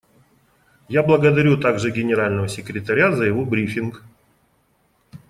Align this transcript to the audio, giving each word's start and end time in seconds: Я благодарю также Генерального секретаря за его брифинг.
Я 0.89 1.03
благодарю 1.03 1.59
также 1.59 1.91
Генерального 1.91 2.47
секретаря 2.47 3.11
за 3.11 3.25
его 3.25 3.45
брифинг. 3.45 4.03